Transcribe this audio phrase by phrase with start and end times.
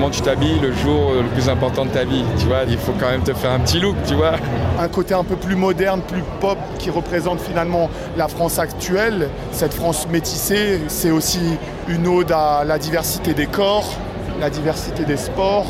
[0.00, 2.24] comment tu t'habilles le jour le plus important de ta vie.
[2.38, 4.32] Tu vois, il faut quand même te faire un petit look, tu vois.
[4.78, 9.28] Un côté un peu plus moderne, plus pop, qui représente finalement la France actuelle.
[9.52, 13.92] Cette France métissée, c'est aussi une ode à la diversité des corps,
[14.40, 15.66] la diversité des sports.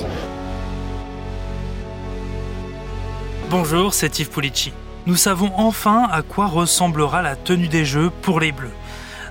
[3.51, 4.73] Bonjour, c'est Yves Pulici.
[5.07, 8.71] Nous savons enfin à quoi ressemblera la tenue des Jeux pour les Bleus.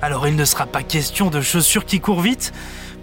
[0.01, 2.51] Alors il ne sera pas question de chaussures qui courent vite.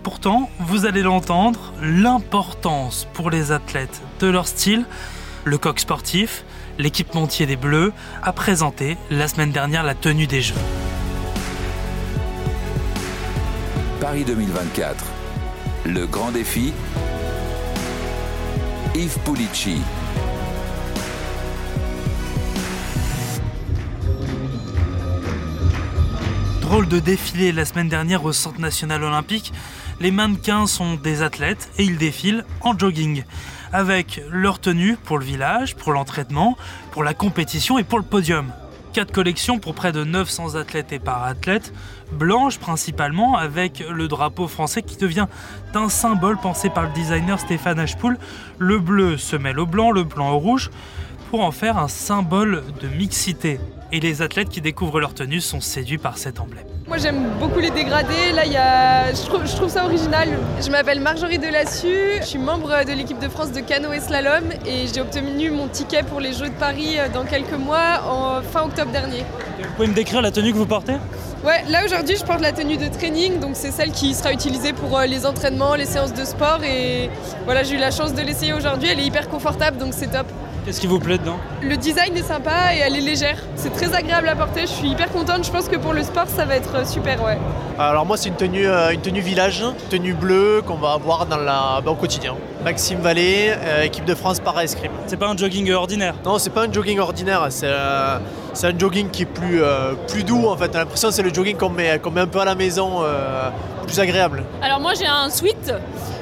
[0.02, 4.84] Pourtant, vous allez l'entendre, l'importance pour les athlètes de leur style,
[5.44, 6.44] le coq sportif,
[6.78, 7.92] l'équipementier des Bleus
[8.22, 10.54] a présenté la semaine dernière la tenue des Jeux.
[14.00, 15.04] Paris 2024.
[15.86, 16.72] Le grand défi.
[18.94, 19.80] Yves Pulici.
[26.60, 29.52] Drôle de défilé la semaine dernière au Centre national olympique.
[29.98, 33.24] Les mannequins sont des athlètes et ils défilent en jogging.
[33.72, 36.56] Avec leur tenue pour le village, pour l'entraînement,
[36.90, 38.52] pour la compétition et pour le podium.
[38.92, 41.72] Quatre collections pour près de 900 athlètes et para-athlètes,
[42.12, 45.26] blanches principalement, avec le drapeau français qui devient
[45.74, 48.18] un symbole pensé par le designer Stéphane Ashpool.
[48.58, 50.70] Le bleu se mêle au blanc, le blanc au rouge,
[51.30, 53.60] pour en faire un symbole de mixité
[53.92, 56.75] et les athlètes qui découvrent leur tenue sont séduits par cet emblème.
[56.88, 59.12] Moi j'aime beaucoup les dégradés, là il y a...
[59.12, 60.28] je, trouve, je trouve ça original.
[60.64, 64.86] Je m'appelle Marjorie Delassus, je suis membre de l'équipe de France de canoë slalom et
[64.86, 68.92] j'ai obtenu mon ticket pour les Jeux de Paris dans quelques mois, en fin octobre
[68.92, 69.24] dernier.
[69.58, 70.94] Vous pouvez me décrire la tenue que vous portez?
[71.44, 74.72] Ouais, là aujourd'hui je porte la tenue de training, donc c'est celle qui sera utilisée
[74.72, 77.10] pour euh, les entraînements, les séances de sport et
[77.44, 80.26] voilà j'ai eu la chance de l'essayer aujourd'hui, elle est hyper confortable donc c'est top.
[80.66, 81.36] Qu'est-ce qui vous plaît dedans?
[81.62, 83.38] Le design est sympa et elle est légère.
[83.54, 84.62] C'est très agréable à porter.
[84.62, 85.44] Je suis hyper contente.
[85.46, 87.38] Je pense que pour le sport, ça va être euh, super, ouais.
[87.78, 91.36] Alors moi, c'est une tenue, euh, une tenue village, tenue bleue qu'on va avoir dans
[91.36, 92.34] la, bah, au quotidien.
[92.64, 94.90] Maxime Vallée, euh, équipe de France para escrime.
[95.06, 96.16] C'est pas un jogging ordinaire?
[96.24, 97.46] Non, c'est pas un jogging ordinaire.
[97.50, 99.60] C'est un jogging qui est plus,
[100.08, 100.66] plus doux en fait.
[100.70, 103.04] T'as l'impression que c'est le jogging qu'on met, met, un peu à la maison,
[103.86, 104.42] plus agréable.
[104.60, 105.72] Alors moi, j'ai un sweat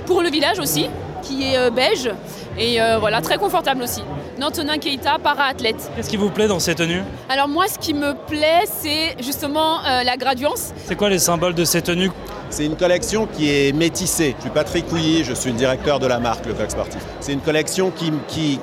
[0.04, 0.90] pour le village aussi,
[1.22, 2.10] qui est beige
[2.58, 4.02] et voilà, très confortable aussi.
[4.42, 5.90] Antonin Keita, para-athlète.
[5.96, 9.78] Qu'est-ce qui vous plaît dans ces tenues Alors moi, ce qui me plaît, c'est justement
[9.84, 10.72] euh, la graduance.
[10.84, 12.10] C'est quoi les symboles de ces tenues
[12.50, 14.36] c'est une collection qui est métissée.
[14.36, 17.00] Je suis Patrick Couilly, je suis le directeur de la marque Le Coq Sportif.
[17.18, 18.12] C'est une collection qui,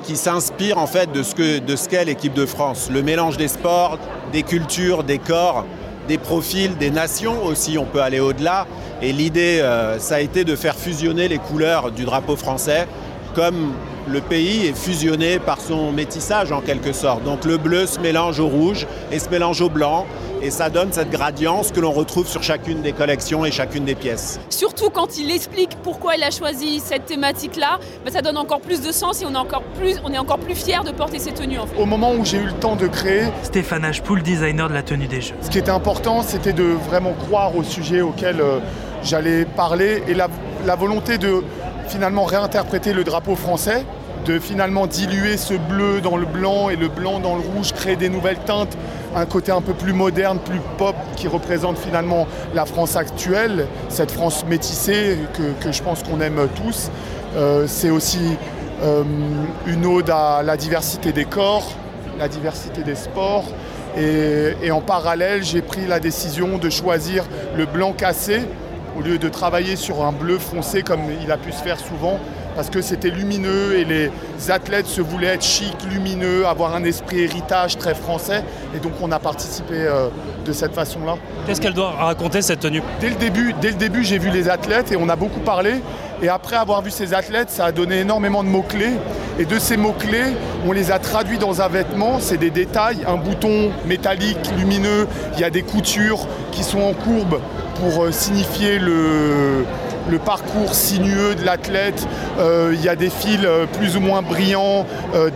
[0.02, 2.88] qui, s'inspire en fait de ce qu'est de ce l'équipe de France.
[2.90, 3.98] Le mélange des sports,
[4.32, 5.66] des cultures, des corps,
[6.08, 8.66] des profils, des nations aussi, on peut aller au-delà.
[9.02, 12.86] Et l'idée, euh, ça a été de faire fusionner les couleurs du drapeau français
[13.34, 13.72] comme
[14.08, 17.22] le pays est fusionné par son métissage en quelque sorte.
[17.24, 20.06] Donc le bleu se mélange au rouge et se mélange au blanc
[20.42, 23.94] et ça donne cette gradience que l'on retrouve sur chacune des collections et chacune des
[23.94, 24.40] pièces.
[24.50, 28.80] Surtout quand il explique pourquoi il a choisi cette thématique-là, bah, ça donne encore plus
[28.80, 31.32] de sens et on est encore plus, on est encore plus fiers de porter ces
[31.32, 31.58] tenues.
[31.78, 35.06] Au moment où j'ai eu le temps de créer, Stéphane Ashpool, designer de la tenue
[35.06, 35.34] des Jeux.
[35.42, 38.58] Ce qui était important, c'était de vraiment croire au sujet auquel euh,
[39.04, 41.42] j'allais parler et la volonté de
[41.88, 43.84] finalement réinterpréter le drapeau français,
[44.24, 47.96] de finalement diluer ce bleu dans le blanc et le blanc dans le rouge, créer
[47.96, 48.76] des nouvelles teintes,
[49.14, 54.10] un côté un peu plus moderne, plus pop qui représente finalement la France actuelle, cette
[54.10, 55.18] France métissée
[55.60, 56.90] que, je pense qu'on aime tous.
[57.36, 58.36] Euh, c'est aussi
[58.82, 59.02] euh,
[59.66, 61.72] une ode à la diversité des corps,
[62.18, 63.44] la diversité des sports.
[63.96, 67.24] Et, et en parallèle, j'ai pris la décision de choisir
[67.56, 68.40] le blanc cassé
[68.96, 72.18] au lieu de travailler sur un bleu foncé comme il a pu se faire souvent,
[72.54, 74.10] parce que c'était lumineux et les
[74.50, 78.44] athlètes se voulaient être chic, lumineux, avoir un esprit héritage très français.
[78.76, 80.08] Et donc on a participé euh,
[80.44, 81.16] de cette façon-là.
[81.46, 82.82] Qu'est-ce qu'elle doit raconter cette tenue?
[83.00, 85.80] Dès le début, dès le début j'ai vu les athlètes et on a beaucoup parlé.
[86.22, 88.94] Et après avoir vu ces athlètes, ça a donné énormément de mots-clés.
[89.40, 92.20] Et de ces mots-clés, on les a traduits dans un vêtement.
[92.20, 95.08] C'est des détails, un bouton métallique, lumineux.
[95.34, 97.40] Il y a des coutures qui sont en courbe
[97.80, 99.64] pour euh, signifier le,
[100.24, 102.06] parcours sinueux de l'athlète.
[102.38, 104.86] Euh, il y a des fils euh, plus ou moins brillants,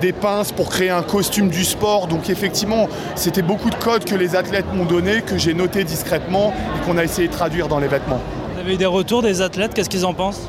[0.00, 2.06] des pinces pour créer un costume du sport.
[2.06, 6.52] Donc effectivement, c'était beaucoup de codes que les athlètes m'ont donné, que j'ai noté discrètement
[6.76, 8.20] et qu'on a essayé de traduire dans les vêtements.
[8.54, 10.48] Vous avez eu des retours des athlètes, qu'est-ce qu'ils en pensent?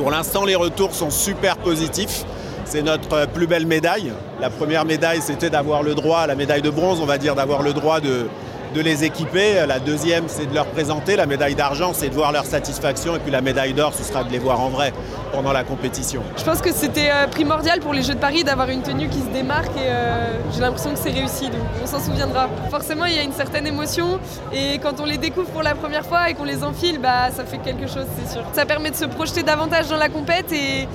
[0.00, 2.24] Pour l'instant, les retours sont super positifs.
[2.64, 4.10] C'est notre plus belle médaille.
[4.40, 7.60] La première médaille, c'était d'avoir le droit, la médaille de bronze, on va dire, d'avoir
[7.60, 8.26] le droit de,
[8.74, 9.66] de les équiper.
[9.66, 11.16] La deuxième, c'est de leur présenter.
[11.16, 13.16] La médaille d'argent, c'est de voir leur satisfaction.
[13.16, 14.92] Et puis la médaille d'or, ce sera de les voir en vrai
[15.32, 16.22] pendant la compétition.
[16.36, 19.20] Je pense que c'était euh, primordial pour les Jeux de Paris d'avoir une tenue qui
[19.20, 21.48] se démarque et euh, j'ai l'impression que c'est réussi,
[21.82, 22.48] on s'en souviendra.
[22.70, 24.18] Forcément, il y a une certaine émotion
[24.52, 27.44] et quand on les découvre pour la première fois et qu'on les enfile, bah, ça
[27.44, 28.42] fait quelque chose, c'est sûr.
[28.52, 30.88] Ça permet de se projeter davantage dans la compète et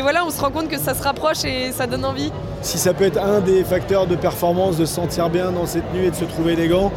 [0.00, 2.32] voilà, on se rend compte que ça se rapproche et ça donne envie.
[2.62, 5.90] Si ça peut être un des facteurs de performance, de se sentir bien dans cette
[5.92, 6.92] tenue et de se trouver élégant,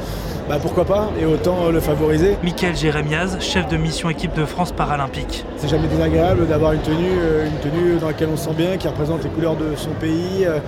[0.47, 2.37] bah pourquoi pas, et autant euh, le favoriser.
[2.43, 5.43] Michael Jérémiaz, chef de mission équipe de France paralympique.
[5.57, 8.77] C'est jamais désagréable d'avoir une tenue, euh, une tenue dans laquelle on se sent bien,
[8.77, 10.45] qui représente les couleurs de son pays.
[10.45, 10.59] euh,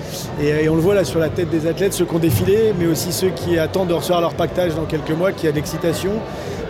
[0.42, 2.74] Et, et on le voit là sur la tête des athlètes, ceux qui ont défilé,
[2.80, 5.58] mais aussi ceux qui attendent de recevoir leur pactage dans quelques mois, qui a de
[5.58, 6.14] l'excitation.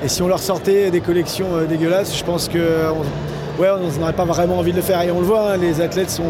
[0.04, 2.60] Et si on leur sortait des collections dégueulasses, je pense que
[2.92, 5.02] on- ouais, on n'aurait pas vraiment envie de le faire.
[5.04, 6.24] Et on le voit, hein, les athlètes sont,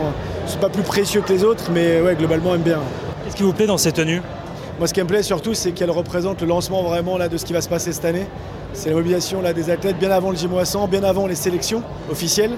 [0.47, 2.79] sont pas plus précieux que les autres, mais ouais, globalement aiment bien.
[3.23, 4.21] Qu'est-ce qui vous plaît dans ces tenues?
[4.79, 7.45] Moi, ce qui me plaît surtout, c'est qu'elle représente le lancement vraiment là, de ce
[7.45, 8.27] qui va se passer cette année.
[8.73, 12.51] C'est la mobilisation là, des athlètes bien avant le J-100, bien avant les sélections officielles.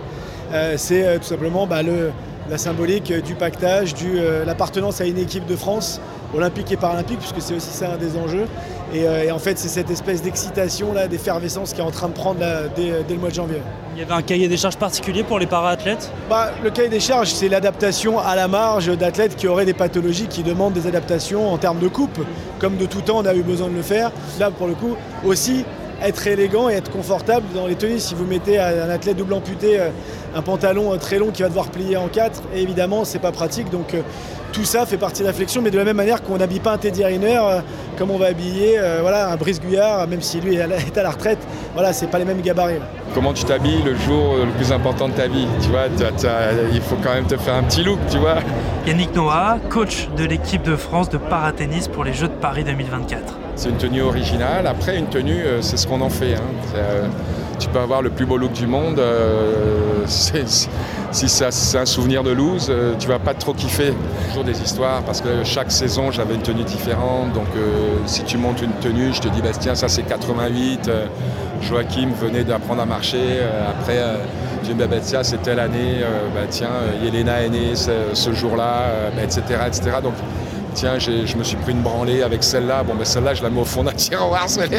[0.51, 2.11] Euh, c'est euh, tout simplement bah, le-
[2.49, 6.01] la symbolique euh, du pactage, euh, l'appartenance à une équipe de France,
[6.35, 8.45] olympique et paralympique, puisque c'est aussi ça un des enjeux.
[8.93, 12.07] Et, euh, et en fait, c'est cette espèce d'excitation, là, d'effervescence qui est en train
[12.07, 13.61] de prendre là, dès, dès le mois de janvier.
[13.95, 16.99] Il y avait un cahier des charges particulier pour les para-athlètes Bah, le cahier des
[16.99, 21.51] charges, c'est l'adaptation à la marge d'athlètes qui auraient des pathologies qui demandent des adaptations
[21.51, 22.19] en termes de coupe.
[22.59, 24.11] Comme de tout temps, on a eu besoin de le faire.
[24.39, 24.95] Là, pour le coup,
[25.25, 25.65] aussi
[26.01, 27.99] être élégant et être confortable dans les tenues.
[27.99, 29.89] Si vous mettez un athlète double amputé euh,
[30.35, 33.69] un pantalon très long qui va devoir plier en quatre, évidemment, c'est pas pratique.
[33.69, 34.01] Donc, euh,
[34.51, 36.73] tout ça fait partie de la flexion, mais de la même manière qu'on n'habille pas
[36.73, 37.59] un Teddy Riner euh,
[37.97, 40.77] comme on va habiller euh, voilà, un Brice Guyard, même si lui est à la,
[40.77, 41.39] est à la retraite.
[41.73, 42.79] Voilà, c'est pas les mêmes gabarits.
[43.13, 45.85] Comment tu t'habilles le jour le plus important de ta vie Tu vois,
[46.71, 48.37] il faut quand même te faire un petit look, tu vois?
[48.85, 53.38] Yannick Noah, coach de l'équipe de France de paratennis pour les Jeux de Paris 2024.
[53.59, 54.67] C'est une tenue originale.
[54.67, 56.33] Après, une tenue, euh, c'est ce qu'on en fait.
[56.35, 56.39] hein.
[56.77, 57.05] Euh,
[57.59, 58.99] tu peux avoir le plus beau look du monde.
[58.99, 63.93] euh, si c'est un souvenir de loose, tu vas pas trop kiffer.
[64.29, 67.33] Toujours des histoires parce que chaque saison, j'avais une tenue différente.
[67.33, 67.47] Donc,
[68.05, 70.87] si tu montes une tenue, je te dis, bah, tiens, ça c'est 88.
[70.87, 71.05] euh,
[71.61, 73.41] Joachim venait d'apprendre à marcher.
[73.77, 74.15] après, euh,
[74.63, 75.95] je dis, tiens, c'est telle année.
[76.33, 76.69] bah, tiens,
[77.03, 79.97] Yelena est née ce, jour-là, euh, bah, etc., etc.
[80.01, 80.13] Donc,
[80.79, 82.83] tiens, je me suis pris une branlée avec celle-là.
[82.83, 84.69] Bon, ben celle-là, je la mets au fond d'un tiroir, c'est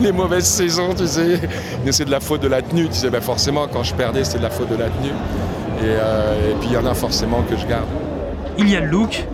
[0.00, 1.40] les, mauvaises saisons, tu sais.
[1.84, 3.10] Mais c'est de la faute de la tenue, tu sais.
[3.10, 5.10] Ben forcément, quand je perdais, c'est de la faute de la tenue.
[5.80, 7.86] Et, euh, et puis, il y en a forcément que je garde.
[8.58, 9.24] Il y a le look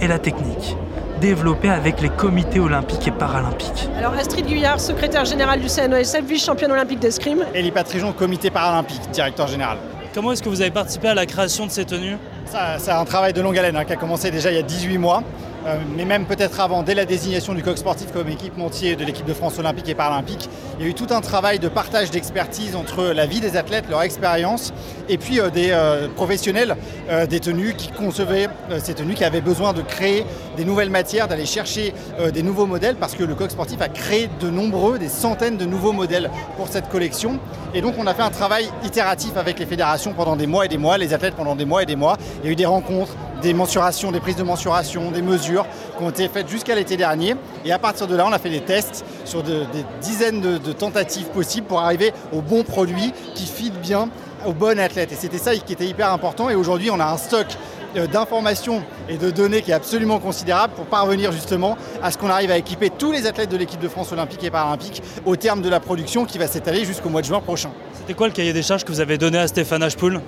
[0.00, 0.76] et la technique,
[1.20, 3.88] développée avec les comités olympiques et paralympiques.
[3.96, 7.44] Alors Astrid Guyard, secrétaire générale du CNOSF, vice-championne olympique d'escrime.
[7.54, 9.78] Elie Patrijon, comité paralympique, directeur général.
[10.12, 12.16] Comment est-ce que vous avez participé à la création de ces tenues?
[12.46, 14.62] Ça, C'est un travail de longue haleine hein, qui a commencé déjà il y a
[14.62, 15.22] 18 mois,
[15.66, 19.26] euh, mais même peut-être avant, dès la désignation du coq sportif comme équipementier de l'équipe
[19.26, 20.48] de France olympique et paralympique.
[20.78, 23.84] Il y a eu tout un travail de partage d'expertise entre la vie des athlètes,
[23.88, 24.72] leur expérience,
[25.08, 26.76] et puis euh, des euh, professionnels
[27.28, 28.48] des tenues qui concevaient
[28.78, 30.24] ces tenues, qui avaient besoin de créer
[30.56, 31.92] des nouvelles matières, d'aller chercher
[32.32, 35.64] des nouveaux modèles, parce que le coq sportif a créé de nombreux, des centaines de
[35.64, 37.38] nouveaux modèles pour cette collection.
[37.74, 40.68] Et donc on a fait un travail itératif avec les fédérations pendant des mois et
[40.68, 42.16] des mois, les athlètes pendant des mois et des mois.
[42.42, 43.12] Il y a eu des rencontres,
[43.42, 45.66] des mensurations, des prises de mensuration, des mesures
[45.98, 47.34] qui ont été faites jusqu'à l'été dernier.
[47.64, 50.72] Et à partir de là, on a fait des tests sur de- des dizaines de,
[50.72, 54.08] tentatives possibles pour arriver au bon produit qui fit bien
[54.46, 55.12] au bon athlète.
[55.12, 56.48] Et c'était ça qui était hyper important.
[56.50, 57.46] Et aujourd'hui, on a un stock
[57.96, 62.30] euh, d'informations et de données qui est absolument considérable pour parvenir justement à ce qu'on
[62.30, 65.60] arrive à équiper tous les athlètes de l'équipe de France olympique et paralympique au terme
[65.60, 67.70] de la production qui va s'étaler jusqu'au mois de juin prochain.
[67.98, 70.20] C'était quoi le cahier des charges que vous avez donné à Stéphane Ashpool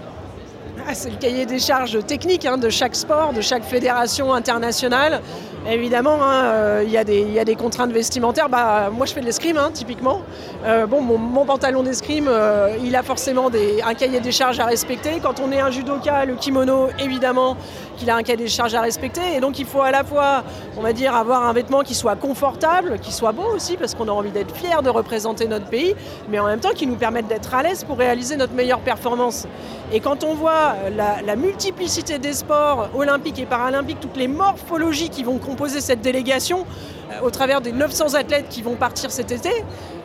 [0.87, 5.23] Ah, c'est le cahier des charges techniques hein, de chaque sport, de chaque fédération internationale.
[5.67, 8.51] Évidemment, hein, euh, il y, a des- contraintes vestimentaires.
[8.51, 10.21] Bah, moi, je fais de l'escrime, hein, typiquement.
[10.67, 15.21] Euh, bon, mon, pantalon d'escrime, euh, il a forcément un cahier des charges à respecter.
[15.23, 17.57] Quand on est un judoka, le kimono, évidemment,
[17.97, 19.23] qu'il a un cahier des charges à respecter.
[19.35, 20.45] Et donc, il faut à la fois,
[20.77, 24.09] on va dire, avoir un vêtement qui soit confortable, qui soit beau aussi, parce qu'on
[24.09, 25.95] a envie d'être fier de représenter notre pays,
[26.29, 29.47] mais en même temps qui nous permette d'être à l'aise pour réaliser notre meilleure performance.
[29.95, 35.09] Et quand on voit la, la multiplicité des sports olympiques et paralympiques, toutes les morphologies
[35.09, 36.67] qui vont composer cette délégation,
[37.13, 39.53] euh, au travers des 900 athlètes qui vont partir cet été,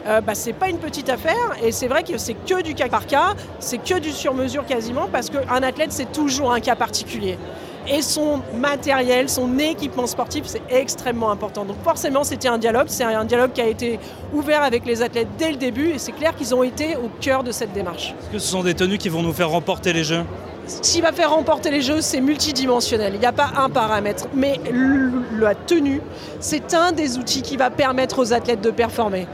[0.05, 1.58] euh, bah, c'est pas une petite affaire.
[1.63, 5.08] Et c'est vrai que c'est que du cas par cas, c'est que du sur-mesure quasiment,
[5.12, 7.39] parce qu'un athlète, c'est toujours un cas particulier.
[7.91, 11.65] Et son matériel, son équipement sportif, c'est extrêmement important.
[11.65, 12.88] Donc forcément, c'était un dialogue.
[12.88, 14.00] C'est un dialogue qui a été
[14.34, 15.89] ouvert avec les athlètes dès le début.
[15.89, 18.13] Et c'est clair qu'ils ont été au cœur de cette démarche.
[18.22, 20.24] Est-ce que ce sont des tenues qui vont nous faire remporter les Jeux?
[20.67, 23.13] Ce qui va faire remporter les jeux, c'est multidimensionnel.
[23.15, 24.27] Il n'y a pas un paramètre.
[24.36, 24.60] Mais
[25.39, 26.00] la tenue,
[26.39, 29.27] c'est un des outils qui va permettre aux athlètes de performer.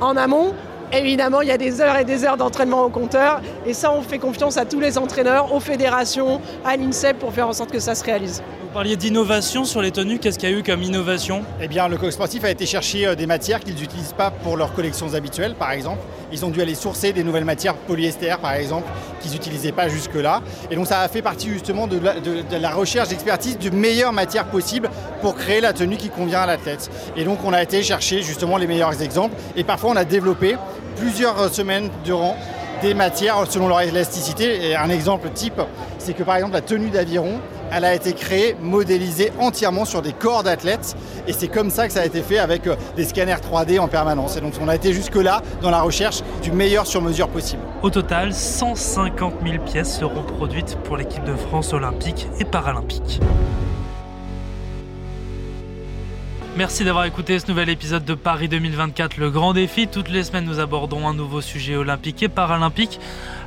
[0.00, 0.54] En amont,
[0.94, 3.40] Évidemment, il y a des heures et des heures d'entraînement au compteur.
[3.64, 7.48] Et ça, on fait confiance à tous les entraîneurs, aux fédérations, à l'INSEP pour faire
[7.48, 8.42] en sorte que ça se réalise.
[8.60, 10.18] Vous parliez d'innovation sur les tenues.
[10.18, 11.42] Qu'est-ce qu'il y a eu comme innovation?
[11.62, 14.56] Eh bien, le coq sportif a été chercher euh, des matières qu'ils n'utilisent pas pour
[14.56, 16.00] leurs collections habituelles, par exemple.
[16.30, 18.88] Ils ont dû aller sourcer des nouvelles matières polyester, par exemple,
[19.20, 20.40] qu'ils n'utilisaient pas jusque-là.
[20.70, 23.68] Et donc, ça a fait partie justement de la, de, de la recherche d'expertise de
[23.68, 24.88] meilleures matières possibles
[25.20, 26.90] pour créer la tenue qui convient à l'athlète.
[27.14, 29.34] Et donc, on a été chercher justement les meilleurs exemples.
[29.54, 30.56] Et parfois, on a développé
[31.02, 32.36] plusieurs semaines durant
[32.80, 34.76] des matières selon leur élasticité.
[34.76, 35.60] Un exemple type,
[35.98, 37.40] c'est que par exemple la tenue d'aviron,
[37.72, 40.94] elle a été créée, modélisée entièrement sur des corps d'athlètes.
[41.26, 43.88] Et c'est comme ça que ça a été fait avec euh, des scanners 3D en
[43.88, 44.36] permanence.
[44.36, 47.62] Et donc on a été jusque-là dans la recherche du meilleur sur mesure possible.
[47.82, 53.20] Au total, 150 000 pièces seront produites pour l'équipe de France olympique et paralympique.
[56.54, 59.88] Merci d'avoir écouté ce nouvel épisode de Paris 2024, le grand défi.
[59.88, 63.00] Toutes les semaines, nous abordons un nouveau sujet olympique et paralympique.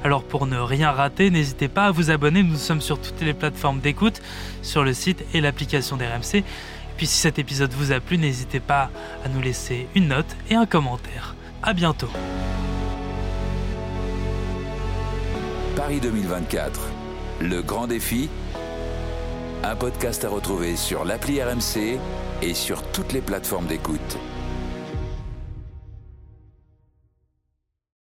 [0.03, 2.41] Alors pour ne rien rater, n'hésitez pas à vous abonner.
[2.41, 4.23] Nous sommes sur toutes les plateformes d'écoute,
[4.63, 6.37] sur le site et l'application d'RMC.
[6.37, 6.43] Et
[6.97, 8.89] puis si cet épisode vous a plu, n'hésitez pas
[9.23, 11.35] à nous laisser une note et un commentaire.
[11.61, 12.09] À bientôt.
[15.75, 16.79] Paris 2024,
[17.41, 18.31] le grand défi.
[19.63, 21.99] Un podcast à retrouver sur l'appli RMC
[22.41, 24.17] et sur toutes les plateformes d'écoute.